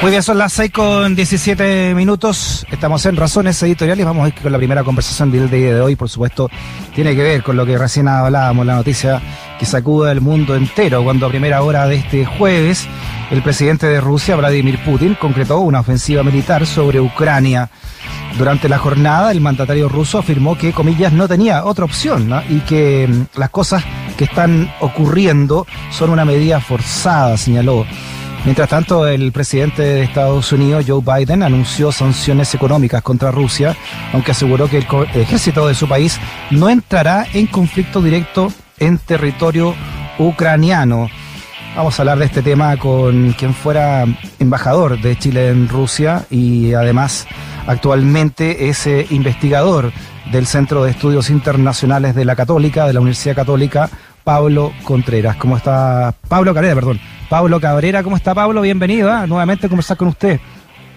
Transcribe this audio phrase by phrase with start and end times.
[0.00, 2.64] Muy bien, son las 6 con 17 minutos.
[2.70, 4.06] Estamos en Razones Editoriales.
[4.06, 5.96] Vamos a ir con la primera conversación del día de hoy.
[5.96, 6.48] Por supuesto,
[6.94, 9.20] tiene que ver con lo que recién hablábamos, la noticia
[9.58, 12.86] que sacuda el mundo entero, cuando a primera hora de este jueves
[13.32, 17.68] el presidente de Rusia, Vladimir Putin, concretó una ofensiva militar sobre Ucrania.
[18.38, 22.40] Durante la jornada, el mandatario ruso afirmó que, comillas, no tenía otra opción ¿no?
[22.48, 23.82] y que mm, las cosas
[24.16, 27.84] que están ocurriendo son una medida forzada, señaló.
[28.44, 33.76] Mientras tanto, el presidente de Estados Unidos, Joe Biden, anunció sanciones económicas contra Rusia,
[34.12, 36.18] aunque aseguró que el ejército de su país
[36.50, 39.74] no entrará en conflicto directo en territorio
[40.18, 41.08] ucraniano.
[41.76, 44.04] Vamos a hablar de este tema con quien fuera
[44.38, 47.26] embajador de Chile en Rusia y además
[47.66, 49.92] actualmente es eh, investigador
[50.32, 53.90] del Centro de Estudios Internacionales de la Católica, de la Universidad Católica,
[54.24, 55.36] Pablo Contreras.
[55.36, 56.14] ¿Cómo está?
[56.28, 57.00] Pablo Cabrera, perdón.
[57.28, 58.62] Pablo Cabrera, ¿cómo está Pablo?
[58.62, 59.26] Bienvenido ¿eh?
[59.26, 60.40] nuevamente a conversar con usted.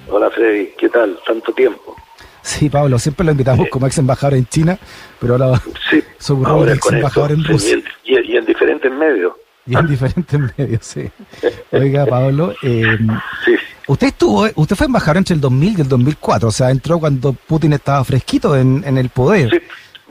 [0.10, 1.20] Hola Freddy, ¿qué tal?
[1.28, 1.96] Tanto tiempo.
[2.42, 4.78] Sí, Pablo, siempre lo invitamos como ex embajador en China,
[5.20, 5.98] pero ahora sí,
[6.66, 7.78] de ex embajador en Rusia.
[8.06, 9.34] Y en, y en, diferentes medios.
[9.66, 11.10] Y en diferentes medios, sí.
[11.72, 12.98] Oiga, Pablo, eh,
[13.44, 13.56] sí.
[13.88, 17.34] usted estuvo, usted fue embajador entre el 2000 y el 2004, o sea, entró cuando
[17.34, 19.50] Putin estaba fresquito en, en el poder.
[19.50, 19.60] Sí,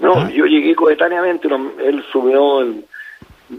[0.02, 0.30] no, ¿Ah?
[0.30, 2.84] yo llegué coetáneamente, él subió el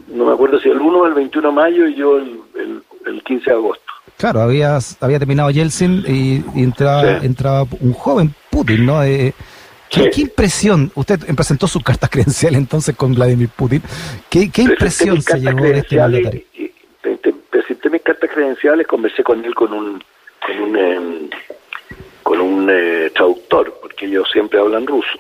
[0.07, 2.83] no me acuerdo si el 1 o el 21 de mayo y yo el, el,
[3.05, 3.83] el 15 de agosto.
[4.17, 7.25] Claro, había, había terminado Yeltsin y, y entraba, sí.
[7.25, 9.03] entraba un joven Putin, ¿no?
[9.03, 9.33] Eh,
[9.89, 10.09] ¿qué, sí.
[10.13, 10.91] ¿qué, impresión?
[10.95, 13.81] Usted presentó sus cartas credenciales entonces con Vladimir Putin.
[14.29, 16.43] ¿Qué, qué impresión se llevó de este mandatario?
[17.49, 20.03] Presenté mis cartas credenciales, conversé con él con un
[20.45, 21.29] con un, eh,
[22.23, 25.19] con un eh, traductor, porque ellos siempre hablan ruso.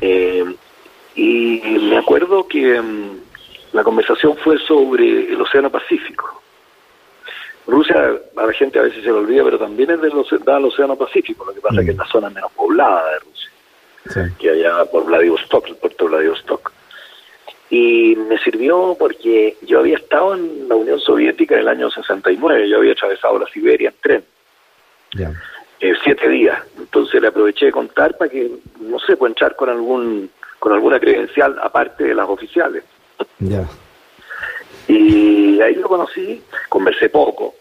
[0.00, 0.44] Eh,
[1.14, 3.18] y me acuerdo que um,
[3.74, 6.40] la conversación fue sobre el Océano Pacífico.
[7.66, 10.96] Rusia, a la gente a veces se lo olvida, pero también es del, del Océano
[10.96, 11.78] Pacífico, lo que pasa mm.
[11.80, 13.50] es que es la zona menos poblada de Rusia,
[14.06, 14.20] sí.
[14.38, 16.72] que allá por Vladivostok, el puerto de Vladivostok.
[17.68, 22.68] Y me sirvió porque yo había estado en la Unión Soviética en el año 69,
[22.68, 24.24] yo había atravesado la Siberia en tren.
[25.14, 25.32] Yeah.
[25.80, 26.62] Eh, siete días.
[26.78, 31.00] Entonces le aproveché de contar para que, no sé, pueda entrar con algún con alguna
[31.00, 32.84] credencial aparte de las oficiales.
[34.88, 37.54] Y ahí lo conocí, conversé poco.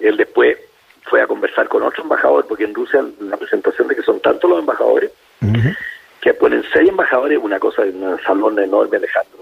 [0.00, 0.56] Él después
[1.04, 4.50] fue a conversar con otro embajador, porque en Rusia la presentación de que son tantos
[4.50, 5.76] los embajadores, uh -huh.
[6.20, 9.38] que ponen seis embajadores, una cosa en un salón enorme, Alejandro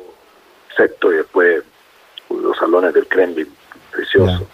[0.76, 1.62] Sexto, y después
[2.30, 3.48] los salones del Kremlin,
[3.90, 4.46] precioso,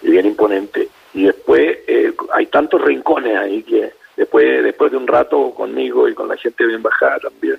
[0.00, 0.08] yeah.
[0.08, 0.88] y bien imponente.
[1.14, 6.14] Y después eh, hay tantos rincones ahí que después, después de un rato conmigo y
[6.14, 7.58] con la gente de la embajada también,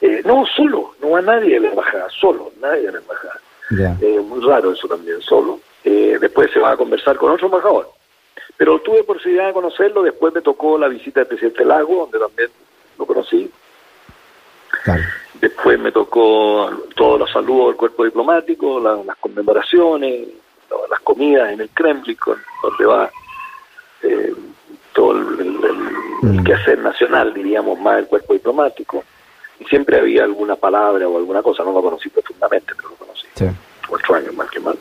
[0.00, 3.40] eh, no, solo, no va nadie de la embajada, solo, nadie de la embajada.
[3.70, 3.96] Yeah.
[4.00, 5.60] Eh, muy raro eso también, solo.
[5.84, 7.90] Eh, después se va a conversar con otro embajador.
[8.56, 12.50] Pero tuve posibilidad de conocerlo, después me tocó la visita del presidente Lago, donde también
[12.98, 13.50] lo conocí.
[14.84, 15.02] Claro.
[15.40, 20.28] Después me tocó todos los saludos del cuerpo diplomático, la, las conmemoraciones,
[20.90, 23.10] las comidas en el Kremlin, con, donde va
[24.02, 24.34] eh,
[24.92, 25.76] todo el, el, el,
[26.22, 26.38] mm.
[26.38, 29.04] el quehacer nacional, diríamos, más del cuerpo diplomático
[29.60, 33.26] y siempre había alguna palabra o alguna cosa, no lo conocí profundamente, pero lo conocí.
[33.34, 33.46] Sí.
[33.88, 34.78] Ocho años más que mal.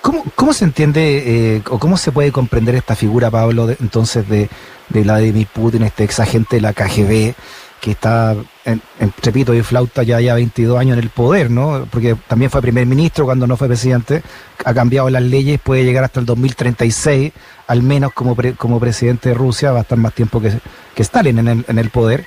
[0.00, 4.28] ¿Cómo, ¿Cómo se entiende eh, o cómo se puede comprender esta figura, Pablo, de, entonces
[4.28, 4.50] de,
[4.90, 7.34] de Vladimir Putin, este ex agente de la KGB,
[7.80, 8.34] que está
[8.64, 11.86] en, en trepito y flauta ya ya 22 años en el poder, ¿no?
[11.90, 14.22] Porque también fue primer ministro cuando no fue presidente,
[14.64, 17.32] ha cambiado las leyes, puede llegar hasta el 2036,
[17.66, 20.52] al menos como, pre, como presidente de Rusia, va a estar más tiempo que,
[20.94, 22.24] que Stalin en el, en el poder.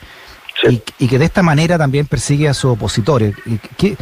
[0.69, 3.35] Y, y, que de esta manera también persigue a sus opositores.
[3.77, 3.95] ¿Qué,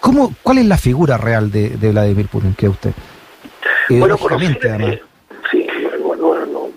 [0.00, 2.92] cómo, ¿Cuál es la figura real de, de Vladimir Putin, cree usted?
[3.88, 5.02] Bueno, conocer, eh,
[5.50, 5.66] sí,
[6.02, 6.68] bueno, bueno no,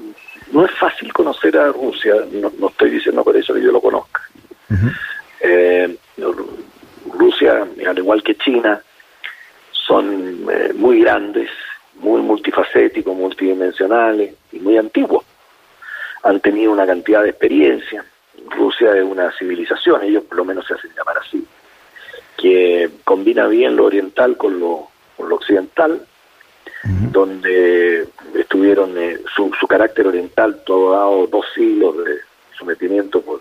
[0.53, 3.81] no, es fácil conocer a Rusia, no, no, estoy diciendo por eso que yo lo
[3.81, 4.21] conozca.
[4.69, 4.95] Uh -huh.
[5.41, 5.97] eh,
[7.13, 8.81] Rusia, al igual que China,
[9.71, 11.49] son eh, muy grandes,
[11.95, 15.25] muy multifacéticos, multidimensionales y muy antiguos.
[16.23, 18.05] Han tenido una cantidad de experiencia
[18.49, 21.45] Rusia es una civilización, ellos por lo menos se hacen llamar así,
[22.37, 25.91] que combina bien lo oriental con lo, con lo occidental,
[26.83, 27.11] uh -huh.
[27.11, 32.19] donde estuvieron eh, su, su, carácter oriental todo dado dos siglos de
[32.57, 33.39] sometimiento por,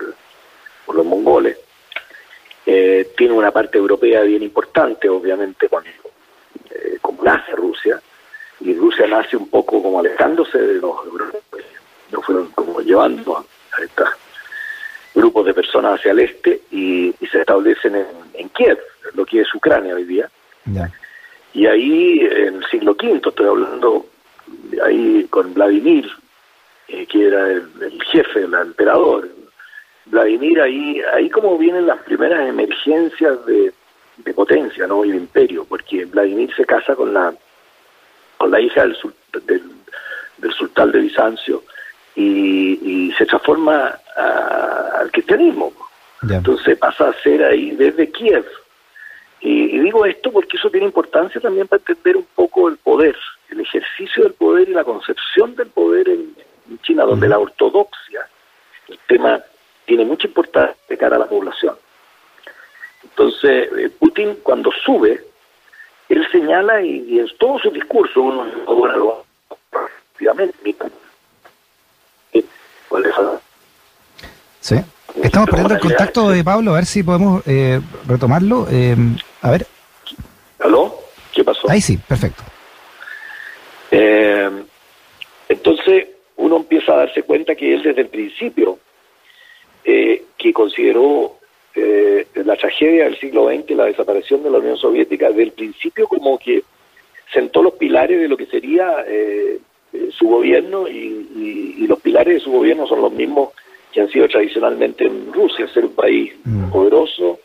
[0.85, 1.57] por los mongoles.
[2.67, 5.91] Eh, tiene una parte europea bien importante, obviamente, cuando,
[6.71, 8.01] eh, como nace Rusia,
[8.61, 11.65] y Rusia nace un poco como alejándose de los europeos,
[12.11, 14.15] lo fueron como llevando a, a esta
[15.15, 18.79] grupos de personas hacia el este y, y se establecen en, en, Kiev,
[19.15, 20.31] lo que es Ucrania hoy día.
[20.73, 20.91] Yeah.
[21.53, 24.07] Y ahí, en el siglo V, estoy hablando
[24.85, 26.09] ahí con Vladimir,
[26.89, 29.29] eh, que era el, jefe, el emperador.
[30.07, 33.73] Vladimir, ahí, ahí como vienen las primeras emergencias de,
[34.35, 35.05] potencia, ¿no?
[35.05, 37.35] Y de imperio, porque Vladimir se casa con la
[38.37, 38.97] con la hija del,
[40.39, 41.63] del, sultán de Bizancio
[42.21, 45.73] y, se transforma al cristianismo.
[46.29, 48.47] Entonces pasa a ser ahí desde Kiev.
[49.41, 53.17] Y, digo esto porque eso tiene importancia también para entender un poco el poder,
[53.49, 56.35] el ejercicio del poder y la concepción del poder en,
[56.83, 58.29] China, donde la ortodoxia,
[58.87, 59.41] el tema
[59.87, 61.75] tiene mucha importancia de cara a la población.
[63.03, 65.21] Entonces, eh, Putin cuando sube,
[66.09, 69.25] él señala y, en todo su discurso, uno ahora lo
[70.21, 70.27] Sí.
[75.23, 78.67] Estamos perdiendo el contacto de Pablo, a ver si podemos eh, retomarlo.
[78.71, 78.97] Eh,
[79.43, 79.67] a ver.
[80.61, 80.95] ¿Aló?
[81.33, 81.71] ¿Qué pasó?
[81.71, 82.43] Ahí sí, perfecto.
[83.91, 84.51] Eh,
[85.49, 88.79] entonces, uno empieza a darse cuenta que él desde el principio,
[89.85, 91.37] que consideró
[92.35, 96.39] la tragedia del siglo XX, la desaparición de la Unión Soviética, desde el principio como
[96.39, 96.63] que
[97.33, 99.05] sentó los pilares de lo que sería
[100.17, 103.51] su gobierno y, y, los pilares de su gobierno son los mismos
[103.93, 106.71] que han sido tradicionalmente en Rusia, ser un país mm.
[106.71, 107.41] poderoso,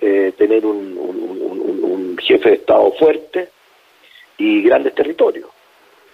[0.00, 3.50] eh, tener un, jefe de Estado fuerte
[4.38, 5.48] y grandes territorios.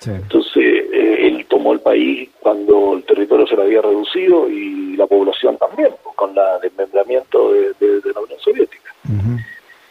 [0.05, 0.57] Entonces,
[0.93, 5.57] eh, él tomó el país cuando el territorio se lo había reducido y la población
[5.57, 8.93] también, pues, con el desmembramiento de, la Unión Soviética.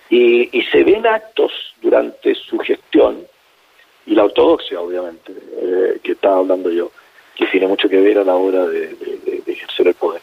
[0.10, 1.52] y, se ven actos
[1.82, 3.26] durante su gestión,
[4.06, 6.92] y la ortodoxia, obviamente, eh, que estaba hablando yo,
[7.36, 8.96] que tiene mucho que ver a la hora de,
[9.48, 10.22] ejercer el poder.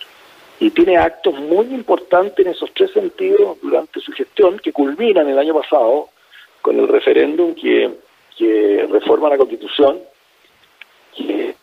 [0.61, 5.39] Y tiene actos muy importantes en esos tres sentidos durante su gestión, que culminan el
[5.39, 6.09] año pasado
[6.61, 7.91] con el referéndum que,
[8.37, 10.01] que reforma la Constitución,
[11.15, 11.55] que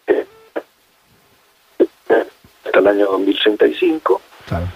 [2.66, 4.22] hasta el año 2035.
[4.48, 4.68] Claro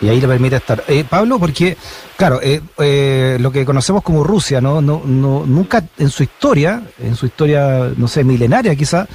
[0.00, 0.82] y ahí le permite estar.
[0.88, 1.76] Eh, Pablo, porque,
[2.16, 4.80] claro, eh, eh, lo que conocemos como Rusia, ¿no?
[4.80, 9.06] No, no, nunca en su historia, en su historia, no sé, milenaria quizá,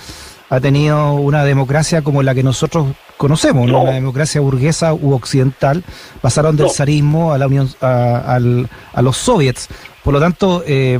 [0.50, 2.88] ha tenido una democracia como la que nosotros
[3.18, 3.84] conocemos, ¿no?
[3.84, 5.84] Una democracia burguesa u occidental.
[6.22, 9.70] Pasaron del zarismo a la Unión, a, a los soviets.
[10.04, 11.00] Por lo tanto, eh,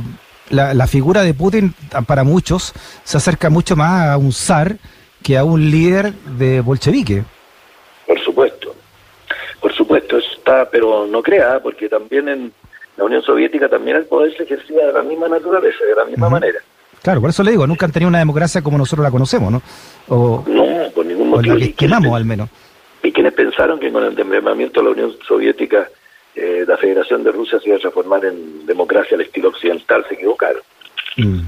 [0.50, 1.74] la, la, figura de Putin,
[2.06, 2.72] para muchos,
[3.04, 4.76] se acerca mucho más a un zar
[5.22, 7.24] que a un líder de bolchevique.
[8.06, 8.74] Por supuesto.
[9.60, 12.52] Por supuesto, eso está, pero no crea, porque también en
[12.96, 16.28] la Unión Soviética también el poder se ejercía de la misma naturaleza, de la misma
[16.28, 16.58] manera.
[17.06, 19.62] Claro, por eso le digo, nunca han tenido una democracia como nosotros la conocemos, ¿no?
[20.08, 21.54] O, no, por ningún motivo.
[21.54, 22.48] O la que quemamos, al menos.
[23.00, 25.88] Y quienes pensaron que con el desmembramiento de la Unión Soviética
[26.34, 30.14] eh, la Federación de Rusia se iba a transformar en democracia al estilo occidental, se
[30.14, 30.62] equivocaron.
[31.16, 31.42] Mm,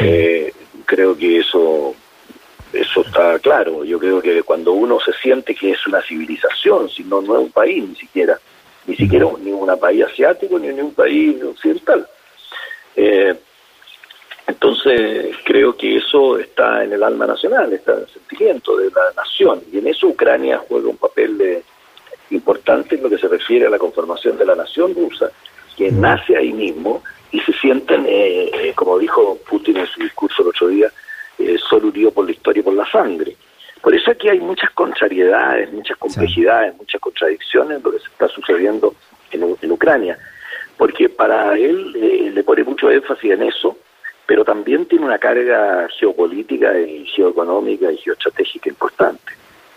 [0.00, 0.50] eh,
[0.86, 1.94] creo que eso
[2.72, 3.84] eso está claro.
[3.84, 7.42] Yo creo que cuando uno se siente que es una civilización, si no, no es
[7.42, 8.38] un país ni siquiera,
[8.86, 9.44] ni siquiera mm.
[9.44, 12.08] ni un país asiático ni, ni un país occidental.
[12.96, 13.34] Eh,
[14.46, 19.12] entonces, creo que eso está en el alma nacional, está en el sentimiento de la
[19.16, 21.62] nación, y en eso Ucrania juega un papel de,
[22.30, 25.30] importante en lo que se refiere a la conformación de la nación rusa,
[25.76, 30.42] que nace ahí mismo y se sienten, eh, eh, como dijo Putin en su discurso
[30.42, 30.88] el otro día,
[31.38, 33.36] eh, solo unido por la historia y por la sangre.
[33.80, 38.28] Por eso aquí hay muchas contrariedades, muchas complejidades, muchas contradicciones en lo que se está
[38.28, 38.94] sucediendo
[39.30, 40.18] en, en Ucrania,
[40.76, 43.76] porque para él eh, le pone mucho énfasis en eso,
[44.26, 49.32] pero también tiene una carga geopolítica y geoeconómica y geoestratégica importante,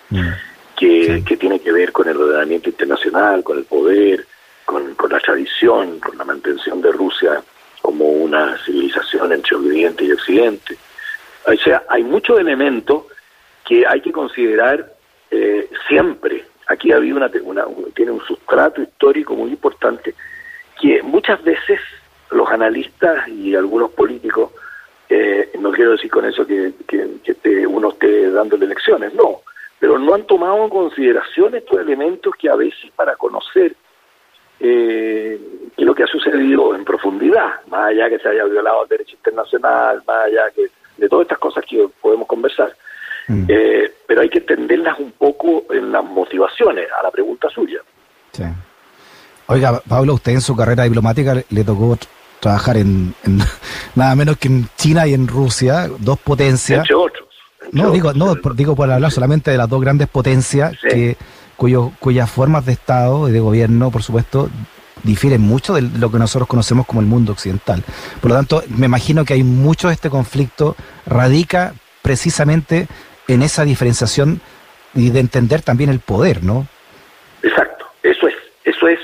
[0.09, 0.29] mm.
[0.75, 4.25] que, que, tiene que ver con el ordenamiento internacional, con el poder,
[4.65, 7.43] con, con, la tradición, con la mantención de Rusia
[7.81, 10.75] como una civilización entre Oriente y Occidente.
[11.45, 13.03] O sea, hay muchos elementos
[13.63, 14.91] que hay que considerar
[15.29, 16.45] eh, siempre.
[16.67, 20.15] Aquí ha habido una, una, tiene un sustrato histórico muy importante
[20.81, 21.79] que muchas veces
[22.32, 24.51] los analistas y algunos políticos,
[25.10, 29.41] eh, no quiero decir con eso que, que, uno esté dándole elecciones, no,
[29.79, 33.75] pero no han tomado en consideración estos elementos que a veces para conocer
[34.60, 35.39] eh,
[35.75, 38.89] qué es lo que ha sucedido en profundidad, más allá que se haya violado el
[38.89, 40.67] derecho internacional, más allá que
[40.98, 42.75] de todas estas cosas que podemos conversar,
[43.27, 43.46] mm.
[43.50, 47.82] eh, pero hay que entenderlas un poco en las motivaciones a la pregunta suya.
[48.32, 48.44] Sí.
[49.47, 51.97] Oiga, Pablo, usted en su carrera diplomática le tocó
[52.39, 53.13] trabajar en,
[53.95, 56.79] nada menos que en China y en Rusia, dos potencias.
[56.79, 57.27] Entre otros.
[57.71, 61.17] no, digo, no, digo por hablar solamente de las dos grandes potencias que,
[61.55, 64.49] cuyo, cuyas formas de Estado y de gobierno, por supuesto,
[65.03, 67.83] difieren mucho de lo que nosotros conocemos como el mundo occidental.
[68.21, 70.75] Por lo tanto, me imagino que hay mucho de este conflicto
[71.05, 72.87] radica precisamente
[73.27, 74.41] en esa diferenciación
[74.93, 76.67] y de entender también el poder, ¿no?
[77.43, 78.99] Exacto, eso es, eso es,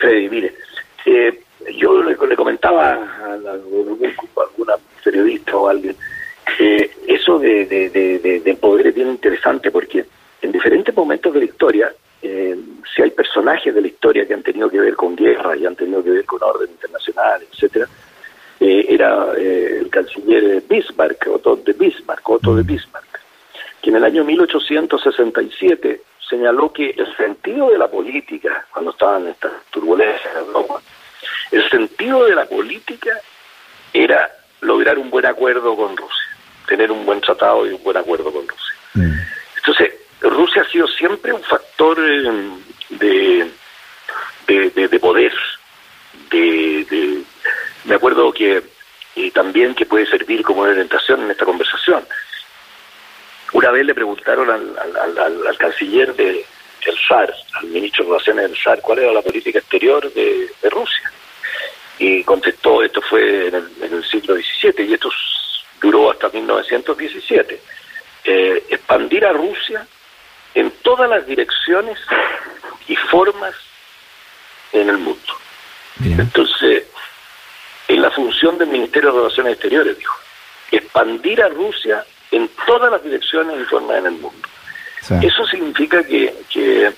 [0.00, 0.54] Freddy, mire,
[1.04, 1.40] eh,
[1.76, 5.94] yo le, comentaba a, alguna periodista o alguien,
[6.56, 7.66] que eso de,
[8.42, 10.06] del poder es bien interesante porque
[10.40, 11.92] en diferentes momentos de la historia,
[12.22, 12.56] eh,
[12.94, 15.76] si hay personajes de la historia que han tenido que ver con guerra y han
[15.76, 17.86] tenido que ver con orden internacional, etcétera,
[18.58, 22.62] eh, era eh, el canciller Bismarck, Otto de Bismarck, Otto de.
[22.62, 23.20] Bismarck,
[23.82, 29.52] que en el año 1867 señaló que el sentido de la política, cuando estaban estas
[29.70, 30.80] turbulencias en Europa,
[31.50, 33.20] el sentido de la política
[33.92, 38.32] era lograr un buen acuerdo con Rusia, tener un buen tratado y un buen acuerdo
[38.32, 38.74] con Rusia.
[38.94, 39.12] Mm.
[39.56, 42.30] Entonces, Rusia ha sido siempre un factor eh,
[42.90, 43.50] de,
[44.46, 45.32] de, poder,
[46.30, 47.22] de,
[47.84, 48.62] me acuerdo que
[49.16, 52.04] y también que puede servir como orientación en esta conversación.
[53.52, 56.44] Una vez le preguntaron al, canciller de,
[56.84, 61.12] del SAR, al ministro de Relaciones del SAR, cuál era la política exterior de, Rusia.
[61.98, 65.10] Y contestó, esto fue en el, siglo XVII y esto
[65.80, 67.60] duró hasta 1917,
[68.24, 69.86] eh, expandir a Rusia
[70.54, 71.98] en todas las direcciones
[72.86, 73.54] y formas
[74.72, 75.32] en el mundo.
[76.02, 76.84] Entonces,
[77.88, 80.16] en la función del Ministerio de Relaciones Exteriores, dijo,
[80.70, 84.48] expandir a Rusia en todas las direcciones y formas en el mundo.
[85.22, 86.92] Eso significa que, que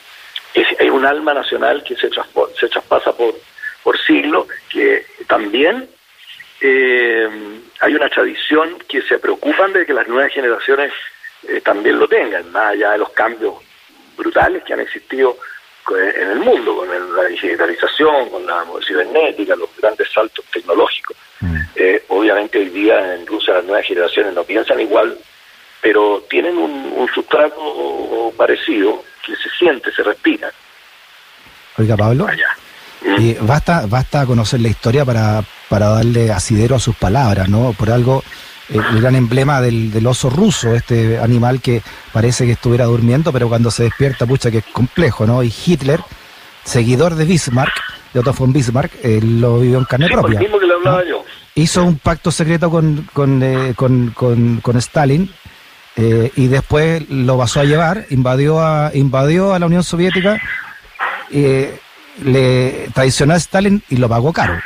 [0.78, 2.10] hay un alma nacional que se,
[2.58, 3.34] se traspasa por,
[3.82, 5.88] por siglos, que también
[6.60, 7.28] eh,
[7.80, 10.92] hay una tradición que se preocupan de que las nuevas generaciones
[11.48, 13.54] eh, también lo tengan, más allá de los cambios
[14.16, 15.36] brutales que han existido
[15.90, 21.16] en el mundo, con la digitalización, con la cibernética, los grandes saltos tecnológicos.
[21.42, 21.56] Mm.
[21.76, 25.18] Eh, obviamente hoy día en Rusia las nuevas generaciones no piensan igual,
[25.82, 30.50] pero tienen un, un sustrato parecido que se siente, se respira.
[31.78, 32.26] Oiga, Pablo.
[33.18, 37.72] Y basta, basta conocer la historia para, para darle asidero a sus palabras, ¿no?
[37.72, 38.22] Por algo
[38.68, 41.82] el gran emblema del, oso ruso, este animal que
[42.12, 45.42] parece que estuviera durmiendo, pero cuando se despierta, pucha, que es complejo, ¿no?
[45.42, 46.00] Y Hitler,
[46.64, 47.72] seguidor de Bismarck,
[48.14, 50.38] de Otto von Bismarck, él lo vivió en carne propia.
[50.38, 51.24] mismo que le hablaba yo.
[51.54, 55.30] Hizo un pacto secreto con, con, eh, con, Stalin
[55.96, 60.40] eh, y después lo pasó a llevar, invadió a, invadió a la Unión Soviética,
[61.30, 61.78] eh,
[62.24, 64.60] le traicionó a Stalin y lo pagó caro.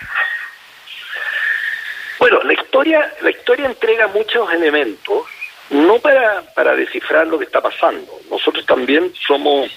[2.18, 5.24] Bueno, la historia, la historia entrega muchos elementos,
[5.70, 8.10] no para, para descifrar lo que está pasando.
[8.30, 9.70] Nosotros también somos,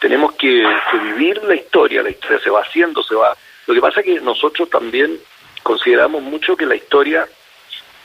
[0.00, 0.64] tenemos que,
[1.04, 3.36] vivir la historia, la historia se va haciendo, se va.
[3.66, 5.18] Lo que pasa es que nosotros también
[5.62, 7.26] consideramos mucho que la historia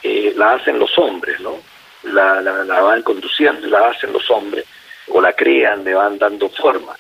[0.04, 1.58] eh, la hacen los hombres, ¿no?
[2.04, 4.66] La, la, van conduciendo, la hacen los hombres,
[5.10, 6.96] o la crean, le van dando forma.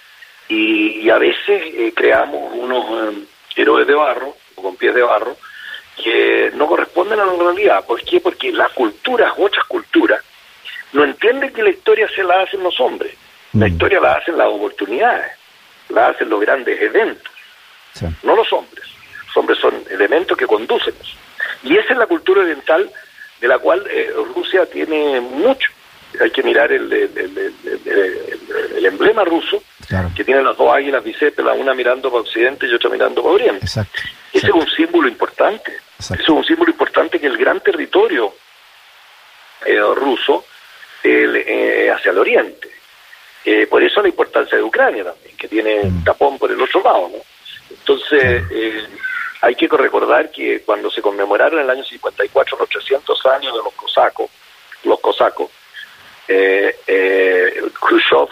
[0.49, 3.23] Y, a veces eh, creamos unos eh,
[3.55, 5.37] héroes de barro, o con pies de barro,
[5.95, 7.85] que no corresponden a la realidad.
[7.85, 8.19] ¿Por qué?
[8.19, 10.23] Porque las culturas, otras culturas,
[10.93, 13.13] no entienden que la historia se la hacen los hombres.
[13.53, 13.71] La mm.
[13.71, 15.31] historia la hacen las oportunidades,
[15.89, 17.31] la hacen los grandes eventos,
[18.23, 18.96] no los hombres.
[19.37, 20.93] Hombres son elementos que conducen
[21.63, 22.89] Y esa es la cultura oriental
[23.39, 25.71] de la cual eh, Rusia tiene mucho.
[26.19, 29.61] Hay que mirar el, el, emblema ruso,
[30.15, 33.65] que tiene las dos águilas bicépelas, una mirando para occidente y otra mirando para oriente.
[33.65, 35.73] Ese es un símbolo importante.
[35.99, 38.33] Eso es un símbolo importante que el gran territorio
[39.65, 40.45] eh, ruso
[41.03, 42.69] eh, hacia el oriente.
[43.43, 46.03] Eh, por eso la importancia de Ucrania también, que tiene mm.
[46.03, 47.09] tapón por el otro lado.
[47.09, 47.17] ¿no?
[47.69, 48.43] Entonces,
[49.41, 53.63] hay que recordar que cuando se conmemoraron en el año 54 los 300 años de
[53.63, 54.29] los cosacos,
[54.83, 55.49] los cosacos,
[57.79, 58.29] Khrushchev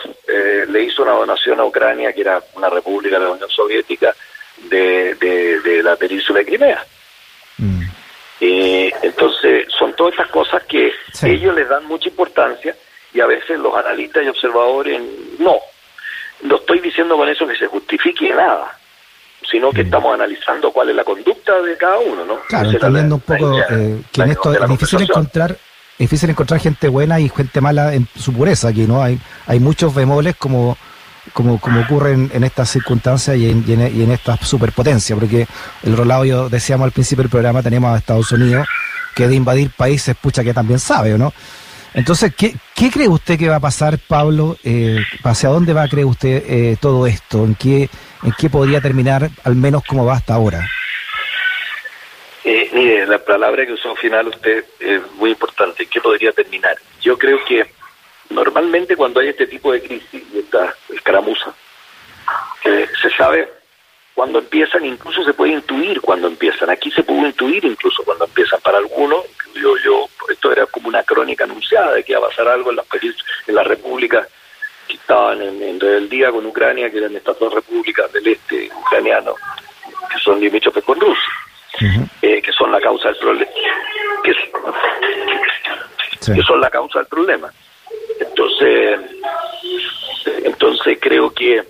[0.68, 4.14] le hizo una donación a Ucrania, que era una república de la Unión Soviética,
[4.70, 6.86] de, de la península de Crimea.
[7.58, 7.82] Mm.
[8.42, 10.92] Eh, entonces, son todas estas cosas que
[11.24, 12.76] ellos les dan mucha importancia
[13.14, 15.02] y a veces los analistas y observadores
[15.40, 15.56] no.
[16.42, 18.78] No estoy diciendo con eso que se justifique nada,
[19.50, 22.40] sino que estamos analizando cuál es la conducta de cada uno, ¿no?
[22.48, 26.90] Claro, entendiendo un poco eh, que en esto es difícil encontrar es difícil encontrar gente
[26.90, 29.02] buena y gente mala en su pureza aquí, ¿no?
[29.02, 30.78] Hay hay muchos bemoles como
[31.34, 35.48] como, como ocurre en, estas circunstancias y en, y, en, esta superpotencia, porque
[35.84, 38.68] el rolado, yo decíamos al principio del programa, tenemos a Estados Unidos,
[39.16, 41.34] que de invadir países, pucha, que también sabe, ¿no?
[41.94, 44.58] Entonces, ¿qué, ¿qué, cree usted que va a pasar, Pablo?
[44.64, 47.46] Eh, ¿Hacia dónde va, cree usted, eh, todo esto?
[47.46, 47.90] ¿En qué,
[48.26, 50.68] ¿En qué podría terminar, al menos como va hasta ahora?
[52.44, 55.84] Eh, mire, la palabra que usó al final usted es muy importante.
[55.84, 56.76] ¿En qué podría terminar?
[57.02, 57.68] Yo creo que
[58.32, 61.54] normalmente cuando hay este tipo de crisis y esta escaramuza,
[62.64, 63.48] se sabe
[64.16, 66.72] cuando empiezan, incluso se puede intuir cuando empiezan.
[66.72, 68.60] Aquí se pudo intuir incluso cuando empiezan.
[68.62, 72.48] Para algunos, yo, yo esto era como una crónica anunciada de que iba a pasar
[72.48, 72.86] algo en las,
[73.46, 74.28] en las repúblicas
[74.88, 79.36] que estaban en, en rebeldía con Ucrania, que eran estas dos repúblicas del este ucraniano,
[80.12, 81.34] que son limítrofes con Rusia,
[82.22, 83.52] eh, que son la causa del problema.
[84.24, 84.34] Que,
[86.34, 87.52] que son la causa del problema.
[88.20, 89.00] Entonces,
[90.44, 91.64] entonces creo que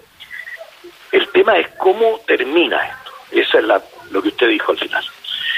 [1.11, 3.11] el tema es cómo termina esto.
[3.31, 3.81] Esa es la,
[4.11, 5.03] lo que usted dijo al final.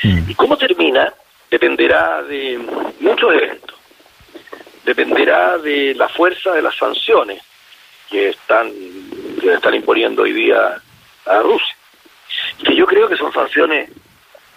[0.03, 1.13] Y cómo termina
[1.49, 2.59] dependerá de
[2.99, 3.77] muchos eventos.
[4.85, 7.41] Dependerá de la fuerza de las sanciones
[8.09, 8.71] que están,
[9.39, 10.81] que están imponiendo hoy día
[11.25, 11.75] a Rusia.
[12.63, 13.89] Que yo creo que son sanciones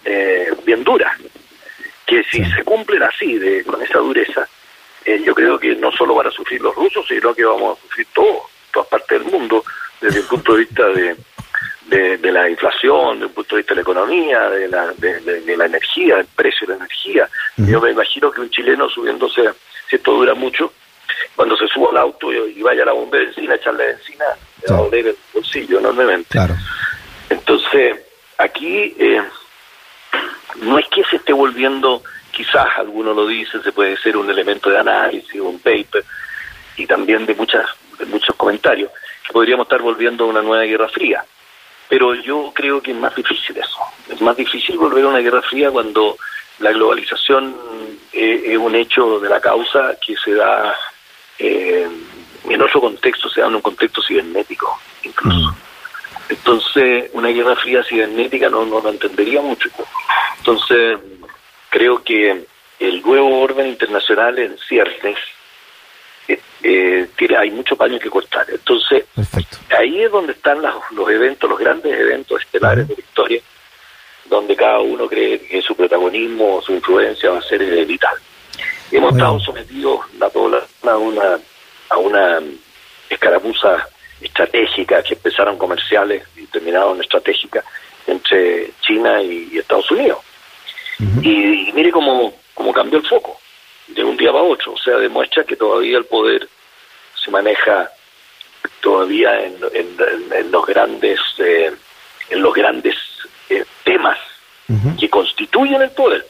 [0.05, 1.17] eh, bien duras.
[2.05, 4.47] Que si se cumplen así, de, con esa dureza,
[5.05, 7.81] eh, yo creo que no solo van a sufrir los rusos, sino que vamos a
[7.81, 9.63] sufrir todos, todas partes del mundo,
[9.99, 11.15] desde el punto de vista de,
[12.17, 15.65] de, la inflación, desde el punto de vista de la economía, de la, de, la
[15.65, 17.29] energía, el precio de la energía.
[17.57, 19.49] Yo me imagino que un chileno subiéndose,
[19.89, 20.73] si esto dura mucho,
[21.35, 24.25] cuando se suba al auto y, vaya a la bomba de benzina, echarle benzina,
[24.61, 26.29] le va a doler el bolsillo enormemente.
[26.29, 26.55] Claro.
[27.29, 27.99] Entonces,
[28.37, 29.21] aquí eh,
[30.61, 34.69] no es que se esté volviendo, quizás alguno lo dice, se puede ser un elemento
[34.69, 36.03] de análisis, un paper,
[36.77, 37.65] y también de muchas
[37.97, 38.91] de muchos comentarios,
[39.25, 41.23] que podríamos estar volviendo a una nueva guerra fría.
[41.87, 43.79] Pero yo creo que es más difícil eso.
[44.09, 46.17] Es más difícil volver a una guerra fría cuando
[46.59, 47.55] la globalización
[48.13, 50.75] eh, es un hecho de la causa que se da
[51.41, 51.87] eh,
[52.49, 55.49] en otro contexto, se da en un contexto cibernético incluso.
[55.49, 55.55] Mm.
[56.29, 59.69] Entonces, una guerra fría cibernética no, no lo entendería mucho.
[60.37, 60.97] Entonces,
[61.69, 62.45] creo que
[62.79, 65.17] el nuevo orden internacional en ciernes
[66.63, 68.45] eh, tiene, hay mucho paño que cortar.
[68.49, 69.05] Entonces,
[69.77, 73.41] ahí es donde están los, eventos, los grandes eventos estelares de la historia,
[74.25, 78.15] donde cada uno cree que su protagonismo, su influencia va a ser vital.
[78.91, 80.29] Hemos estado sometidos a,
[80.83, 81.39] a una
[81.89, 82.39] a una
[83.09, 83.87] escaramuza
[84.21, 87.65] estratégica que empezaron comerciales y terminaron estratégicas
[88.07, 90.19] entre China y, Estados Unidos.
[91.21, 93.39] y, mire cómo, cómo cambió el foco
[93.87, 94.73] de un día para otro.
[94.73, 96.47] O sea, demuestra que todavía el poder
[97.23, 97.91] se maneja
[98.79, 101.71] todavía en, en, los grandes eh,
[102.29, 102.95] en los grandes
[103.49, 104.17] eh, temas
[104.97, 106.25] que constituyen el poder.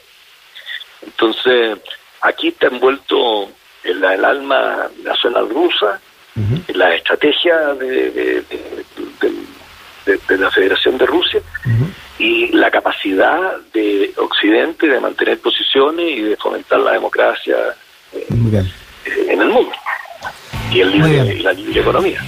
[1.02, 1.78] Entonces,
[2.20, 3.48] aquí está envuelto
[3.84, 6.00] el, el alma nacional rusa,
[6.74, 8.44] la estrategia de, de,
[10.06, 11.40] de, la Federación de Rusia
[12.18, 17.56] y la capacidad de Occidente de mantener posiciones y de fomentar la democracia
[18.12, 18.26] eh,
[19.28, 19.72] en el mundo.
[20.70, 22.20] Y, el libre, y la libre economía.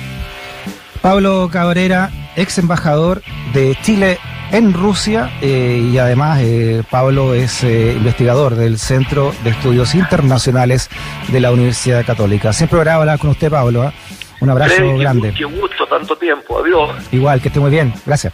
[1.00, 4.18] Pablo Cabrera, ex embajador de Chile
[4.54, 10.88] en Rusia eh, y además eh, Pablo es investigador del Centro de Estudios Internacionales
[11.28, 12.52] de la Universidad Católica.
[12.52, 13.92] Siempre agrada hablar con usted, Pablo.
[14.40, 15.32] Un abrazo grande.
[15.36, 16.58] Qué gusto, tanto tiempo.
[16.58, 16.90] Adiós.
[17.12, 17.92] Igual, que esté muy bien.
[18.06, 18.22] Gracias.